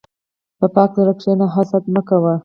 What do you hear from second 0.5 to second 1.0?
په پاک